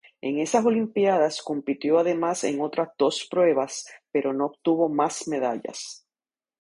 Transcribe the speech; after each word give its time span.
En 0.19 0.39
esas 0.39 0.65
Olimpiadas, 0.65 1.43
compitió 1.43 1.99
además 1.99 2.43
en 2.43 2.59
otras 2.59 2.89
dos 2.97 3.27
pruebas, 3.29 3.85
pero 4.11 4.33
no 4.33 4.47
obtuvo 4.47 4.89
más 4.89 5.27
medallas. 5.27 6.07